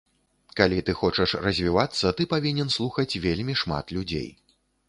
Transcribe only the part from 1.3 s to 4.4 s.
развівацца, ты павінен слухаць вельмі шмат людзей.